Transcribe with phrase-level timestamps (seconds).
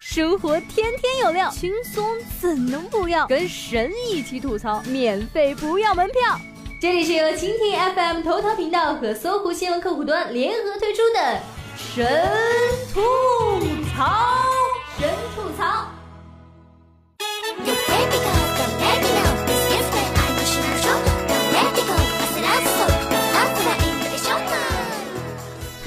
[0.00, 2.06] 生活天天有料，轻松
[2.40, 3.26] 怎能不要？
[3.26, 6.38] 跟神一起吐槽，免费不要门票。
[6.80, 11.40] 这里是由蜻蜓 FM 头条频道和搜狐新闻客户端联合推出的
[11.76, 12.06] 神
[12.94, 13.00] 吐
[13.92, 14.36] 槽，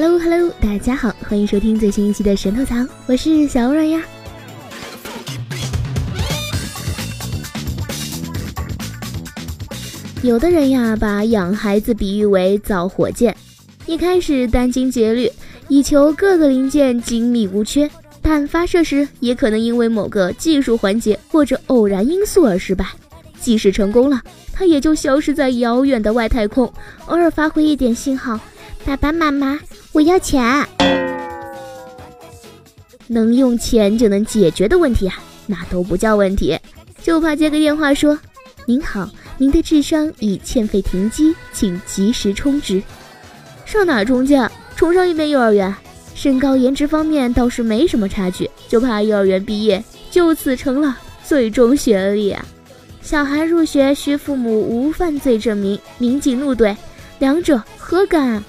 [0.00, 2.76] Hello Hello，大家好，欢迎收听最新一期的神吐槽，
[3.06, 4.00] 我是小软呀。
[10.22, 13.36] 有的人呀，把养孩子比喻为造火箭，
[13.86, 15.28] 一开始殚精竭虑，
[15.66, 17.90] 以求各个零件精密无缺，
[18.22, 22.86] 但发射时也可能因为某个技术环节或者偶然因素而失败。
[23.40, 26.72] 即使成功了，它也就消失在遥远的外太空，
[27.06, 28.38] 偶尔发回一点信号。
[28.88, 29.60] 爸爸妈妈。
[29.92, 30.66] 我要钱，
[33.06, 36.58] 能用钱就能解决的问题啊，那都不叫问题，
[37.02, 38.18] 就怕接个电话说
[38.64, 42.82] ：“您好，您的智商已欠费停机，请及时充值。”
[43.66, 44.34] 上哪充去？
[44.74, 45.74] 充上一遍幼儿园。
[46.14, 52.42] 身高颜值方面倒是没什么差距，就怕幼儿园毕业就此成了最终学历啊！
[53.02, 56.74] 小孩入学需父母无犯罪证明，民警怒怼：
[57.18, 58.42] 两者何干？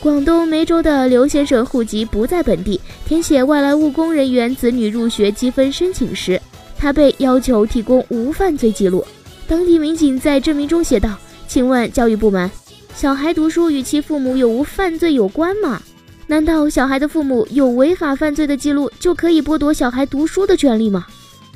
[0.00, 6.38] 广东梅州的刘先生户籍不在本地，填写外来务工人员子女入学积分申请时，
[6.76, 9.04] 他被要求提供无犯罪记录。
[9.48, 11.16] 当地民警在证明中写道
[11.48, 12.50] ：“请问教育部门，
[12.94, 15.80] 小孩读书与其父母有无犯罪有关吗？
[16.26, 21.06] 难道小孩的父母有违法犯罪的记录就可以剥夺小孩读书的权利吗？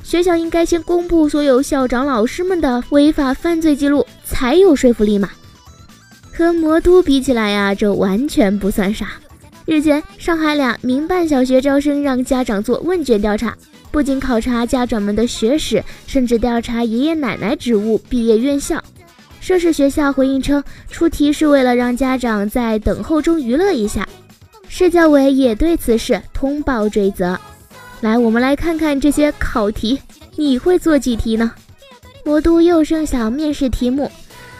[0.03, 5.29] 学校应该先公布所有校长老师们的违法犯罪记录，才有说服力吗？”
[6.39, 9.09] 和魔都比起来呀，这完全不算啥。
[9.65, 13.53] 日前，上海两民办小学招生让家长做问卷调查，
[13.91, 18.81] 不仅考察家长们的学史，甚至调查爷爷奶奶职务、毕业院校。
[19.41, 24.07] 涉事学校回应称，出题是为了让家长在等候中娱乐一下。
[24.69, 27.37] 市教委也对此事通报追责。
[27.99, 29.99] 来，我们来看看这些考题，
[30.37, 31.51] 你会做几题呢？
[32.23, 34.09] 魔都幼升小面试题目。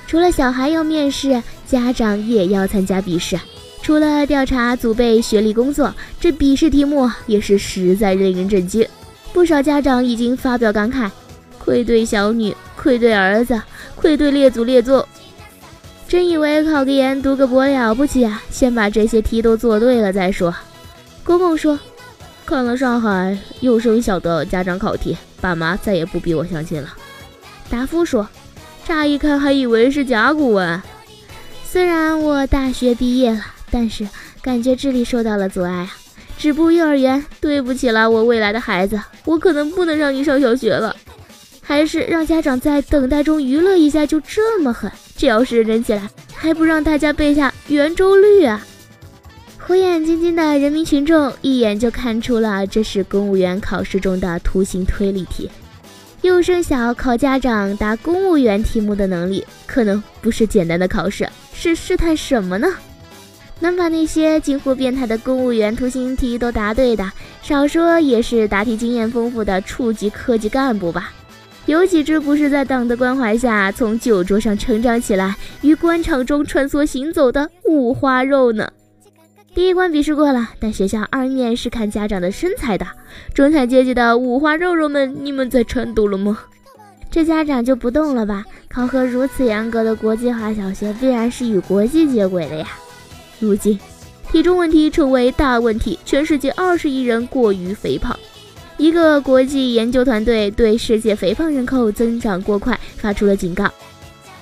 [0.08, 3.40] 除了小孩要面试，家长也要参加笔试。
[3.84, 8.88] 除了调查祖辈学历、工作，这笔试题目也是实在令人震惊。
[9.32, 11.10] 不少家长已经发表感慨：
[11.60, 13.62] 愧对小女，愧对儿子，
[13.96, 15.06] 愧对列祖列宗。
[16.08, 18.42] 真以为考个研、读个博了不起啊？
[18.50, 20.54] 先把这些题都做对了再说。
[21.24, 21.80] 公公说
[22.48, 26.90] ：“看了上海幼升小的家长考题，爸妈再也不逼我相亲了。”
[27.70, 28.28] 达夫说。
[28.86, 30.82] 乍一看还以为是甲骨文。
[31.72, 34.08] 虽然我大学毕业了，但是
[34.42, 35.96] 感觉智力受到了阻碍啊！
[36.36, 40.96] 止步幼儿园，对不起了我未来的孩子，我可能不能让你上小学了。
[41.62, 44.92] 还是让家长在等待中娱乐一下，就这么狠？
[45.16, 48.66] 这要是认真起来，还不让大家背下圆周率啊？
[49.60, 55.48] 火眼金睛的人民群众一眼就看出了，这是公务员考试中的图形推理题。
[56.22, 62.68] 幼升小考家长答公务员题目的能力，可能不是简单的考试，是试探什么呢？
[63.62, 67.10] 能把那些近乎变态的公务员图形题都答对的，
[67.42, 71.14] 少说也是答题经验丰富的处级科级干部吧？
[71.66, 78.70] 有几只不是在党的关怀下从酒桌上成长起来，于官场中穿梭行走的五花肉呢？
[79.60, 82.88] 第一关笔试过了，但学校二面是看家长的身材的。
[83.34, 86.40] 中产阶级的五花肉肉们，你们在颤抖了吗？
[87.12, 88.46] 这家长就不动了吧？
[88.70, 92.68] 考核如此严格的国际化小学，必然是与国际接轨的呀。
[93.38, 93.78] 如今，
[94.32, 98.18] 体重问题成为大问题，全世界二十亿人过于肥胖。
[98.78, 103.70] 一个国际研究团队对世界肥胖人口增长过快发出了警告。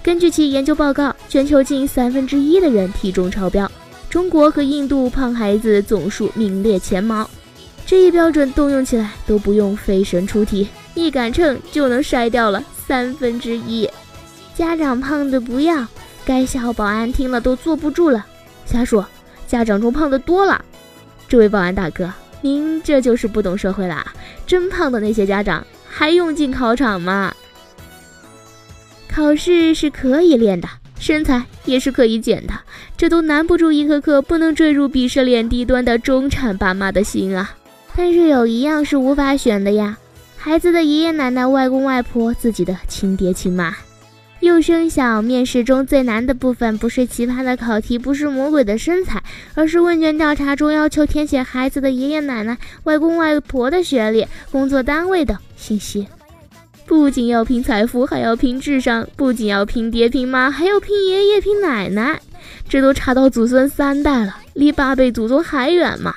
[0.04, 3.68] 根据其研究报告，全球近三分之一的人体重超标。
[4.18, 7.30] 中国和印度胖孩子总数名列前茅，
[7.86, 13.88] 这一标准动用起来都不用飞神出题，一杆秤就能筛掉了三分之一。
[14.56, 15.86] 家长胖的不要，
[16.26, 18.26] 该校保安听了都坐不住了，
[18.66, 19.06] 瞎说，
[19.46, 20.66] 家长中胖的多了。
[21.28, 22.12] 这位保安大哥，
[22.42, 24.04] 您这就是不懂社会啦！
[24.48, 27.36] 真胖的那些家长还用进考场吗？
[29.08, 30.68] 考试是可以练的。
[31.00, 32.54] 身材也是可以减的，
[32.98, 37.56] 这都难不住一颗颗不能坠入鄙视链低端的中产爸妈的心啊！
[37.96, 39.98] 但是有一样是无法选的呀，
[40.38, 43.76] 孩子的爷爷奶奶、外公外婆、自己的亲爹亲妈。
[44.40, 49.24] 幼升小面试中最难的部分，不是奇葩的考题，不是魔鬼的身材，
[49.56, 56.08] 而是问卷调查中要求填写孩子的爷爷奶奶、外公外婆的学历、工作单位等信息。
[56.88, 62.18] 不仅要拼财富，还要拼智商；不仅要拼爹拼妈，还要拼爷爷拼奶奶。
[62.70, 66.16] 这都查到祖孙三代了，离八辈祖宗还远吗？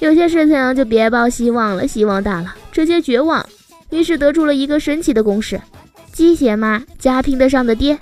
[0.00, 3.44] 有些事情就别抱希望了，希望大了，直接绝望。
[3.90, 5.60] 于是得出了一个神奇的公式：
[6.12, 7.96] 鸡血妈加拼得上的爹，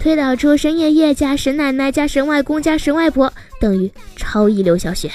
[0.00, 5.10] 推导出神爷爷加神奶奶加神外公加神外婆等于超一流小学。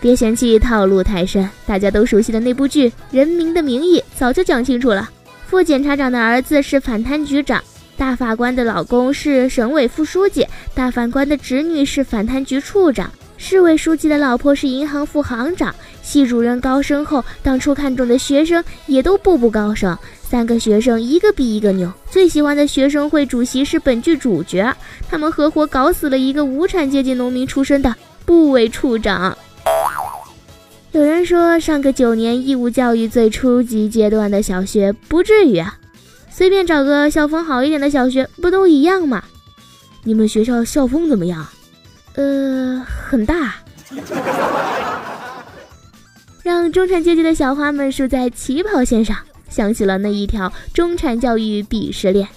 [0.00, 5.08] 别嫌弃套路太深，大家都熟悉的那部剧《人民的名义》早就讲清楚了：
[5.48, 7.64] 副检察长的儿子是反贪局长，
[7.96, 13.10] 大法官的老公是省委副书记，大法官的侄女是反贪局处长。
[13.38, 19.96] 市委书记的老婆是银行副行长，系主任高升后，当初看中的学生也都步步高升。
[20.22, 24.76] 三个学生一个比一个牛，最喜欢的学生会主席是本剧主角，
[25.08, 27.96] 他们合伙搞死了一个无产阶级农民出身的
[28.26, 29.34] 部委处长。
[30.92, 35.78] 有人说上个九年义务教育最初级阶段的小学不至于啊，
[36.30, 39.22] 随便找个校风好一点的小学不都一样吗？
[40.04, 41.46] 你们学校校风怎么样？
[42.14, 43.56] 呃，很大，
[46.42, 49.16] 让中产阶级的小花们输在起跑线上。
[49.50, 52.28] 想起了那一条中产教育鄙视链，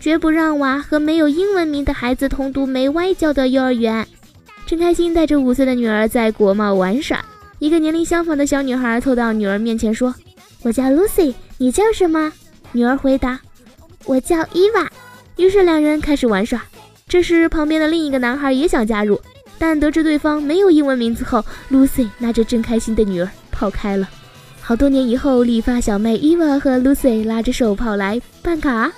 [0.00, 4.06] 绝不让娃和没有英文名的孩子同读没外教的幼儿园。
[4.66, 7.22] 陈开心带着五岁的女儿在国贸玩耍，
[7.58, 10.14] 一个年龄相仿的小女孩凑到女儿面前说
[10.62, 12.32] ：“我叫 Lucy，你叫什么？”
[12.72, 13.40] 女儿回答
[14.04, 14.90] ：“我叫伊娃。”
[15.36, 16.62] 于是两人开始玩耍。
[17.08, 19.20] 这时，旁边的另一个男孩也想加入，
[19.58, 24.08] 但得知对方没有英文名字后，Lucy 拿着正开心的女儿跑开了。
[24.60, 28.90] 好多年以后，理发小妹 Eva 和 Lucy 拉着手跑来办卡。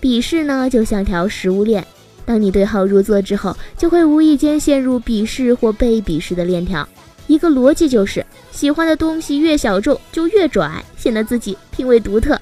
[0.00, 1.86] 鄙视呢，就像条食物链，
[2.28, 6.86] 当你对号入座之后，就会无意间陷入鄙视或被鄙视的链条。
[7.26, 12.38] 一个逻辑就是，喜欢的东西越小众，就越拽，显得自己品味独特。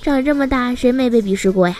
[0.00, 1.76] 长这么大，谁没被鄙视过呀？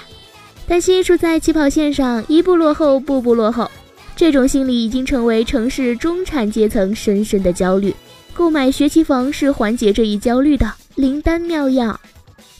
[0.66, 3.70] 担心输在起跑线上，一步落后，步步落后，
[4.14, 7.96] 这种心理已经成为城市中产阶层深深的焦虑。
[8.34, 11.98] 购买学区房是缓解这一焦虑的灵丹妙药。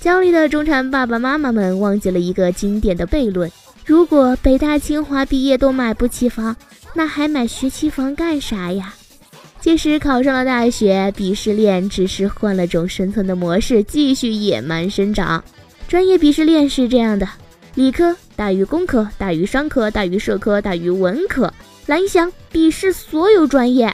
[0.01, 3.51] 焦虑的中产爸爸妈妈们忘记了一个经典的悖论：
[3.89, 6.55] 如果北大清华毕业都买不起房，
[6.93, 8.93] 那还买学区房干啥呀？
[9.63, 15.43] 即使考上了大学，鄙视链只是换了种生存的模式，继续野蛮生长。
[15.89, 17.27] 专业鄙视链是这样的。
[17.77, 21.51] 理科大于工科，大于商科，大于社科，大于文科。
[21.87, 23.91] 蓝翔鄙视所有专业。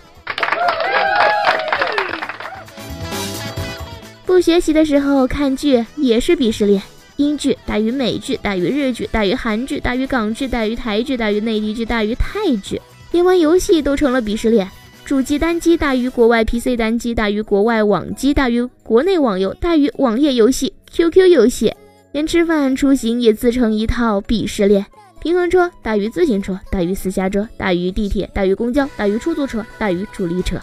[4.27, 6.83] 不学习的时候看剧也是鄙视链，
[7.17, 12.81] 英剧大于美剧，大于日剧，大于韩剧，大于港剧，大于台剧，大于内地剧，大于泰剧。
[13.13, 14.69] 连玩游戏都成了鄙视链，
[15.05, 21.73] 主机单机大于国外 PC 单机，大于国外网机，大于国内网游，大于网页游戏、QQ 游戏。
[22.11, 24.87] 连吃饭出行也自成一套鄙视链，
[25.21, 30.57] 平衡车大于自行车，大于私家车，大于地铁，大于公交，大于出租车，大于主力车。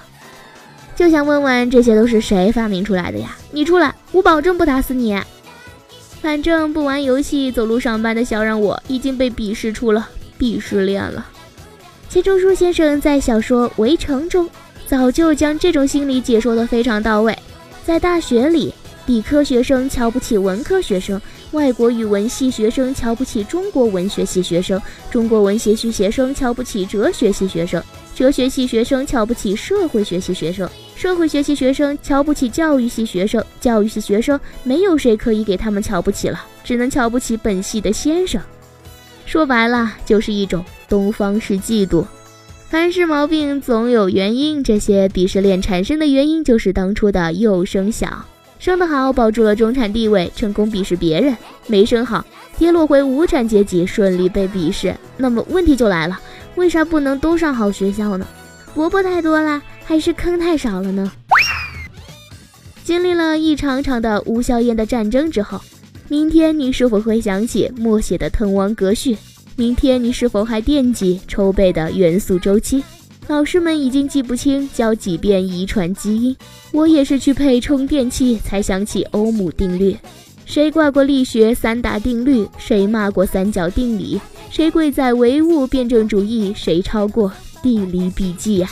[0.96, 3.36] 就想问问，这些都是谁发明出来的呀？
[3.52, 5.18] 你出来，我保证不打死你。
[6.22, 10.08] 反正不玩游戏、走路上班的小让我已经被鄙视出了
[10.40, 11.28] 鄙视链了。
[12.08, 14.48] 钱钟书先生在小说《围城》中
[14.86, 17.38] 早就将这种心理解说得非常到位，
[17.84, 18.74] 在大学里。
[19.08, 21.20] 理科学生瞧不起文科学生，
[21.52, 38.42] 外国语文系学生瞧不起中国文学系学生，中国文学系学生瞧不起哲学系学生，哲学系学生瞧不起社会学系学生，社会学系学生瞧不起教育系学生，教育系学生没有谁可以给他们瞧不起了，只能瞧不起本系的先生。
[39.26, 42.06] 说白了，就是一种东方式嫉妒。
[42.70, 48.26] 凡事毛病总有原因，这些鄙视链产生的原因就是当初的幼升小。
[48.60, 51.34] 生得好，保住了中产地位，成功鄙视别人；
[51.66, 52.24] 没生好，
[52.62, 54.96] 跌落回无产阶级，顺利被鄙视。
[55.18, 56.20] 那么问题就来了，
[56.54, 58.28] 为啥不能都上好学校呢？
[58.76, 61.12] 萝卜太多了，还是坑太少了呢？
[62.84, 65.60] 经历了一场场的无硝烟的战争之后，
[66.08, 69.18] 明天你是否会想起默写的滕王阁序？
[69.56, 72.84] 明天你是否还惦记筹备的元素周期？
[73.26, 76.38] 老师们已经记不清教几遍遗传基因，
[76.72, 79.98] 我也是去配充电器才想起欧姆定律。
[80.52, 82.46] 谁挂过力学三大定律？
[82.58, 84.20] 谁骂过三角定理？
[84.50, 86.54] 谁跪在唯物辩证主义？
[86.54, 87.32] 谁超过
[87.64, 88.68] 地理笔记呀？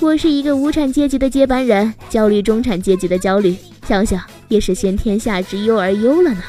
[0.00, 3.54] 我是一个无产阶级的接班人，焦虑中产阶级的焦虑。
[3.86, 6.42] 想想也是先天下之忧而忧了呢。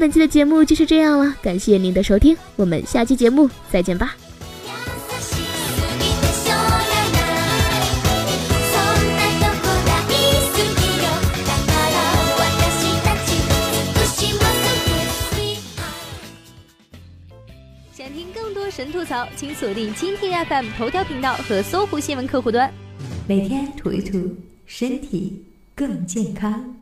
[0.00, 4.16] 本期的节目就是这样了，感谢您的收听，我们下期节目再见吧。
[17.92, 22.72] 想听更多神吐槽，请锁定蜻蜓 FM 头条频道和搜狐新闻客户端，
[23.28, 26.79] 每天吐一吐，身体更健康。